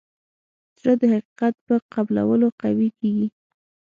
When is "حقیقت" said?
1.13-1.53